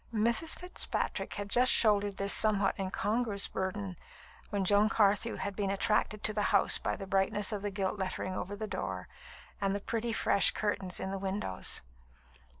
Mrs. 0.11 0.57
Fitzpatrick 0.59 1.35
had 1.35 1.47
just 1.47 1.71
shouldered 1.71 2.17
this 2.17 2.33
somewhat 2.33 2.73
incongruous 2.79 3.47
burden, 3.47 3.97
when 4.49 4.65
Joan 4.65 4.89
Carthew 4.89 5.35
had 5.35 5.55
been 5.55 5.69
attracted 5.69 6.23
to 6.23 6.33
the 6.33 6.41
house 6.49 6.79
by 6.79 6.95
the 6.95 7.05
brightness 7.05 7.51
of 7.51 7.61
the 7.61 7.69
gilt 7.69 7.99
lettering 7.99 8.33
over 8.35 8.55
the 8.55 8.65
door, 8.65 9.07
and 9.61 9.75
the 9.75 9.79
pretty, 9.79 10.11
fresh 10.11 10.49
curtains 10.49 10.99
in 10.99 11.11
the 11.11 11.19
windows. 11.19 11.83